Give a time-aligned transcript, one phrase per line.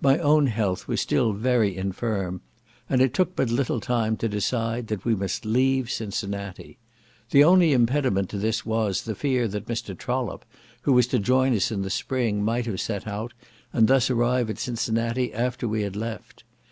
[0.00, 2.40] My own health was still very infirm,
[2.88, 6.78] and it took but little time to decide that we must leave Cincinnati.
[7.30, 9.98] The only impediment to this was, the fear that Mr.
[9.98, 10.44] Trollope,
[10.82, 13.34] who was to join us in the Spring, might have set out,
[13.72, 16.44] and thus arrive at Cincinnati after we had left it.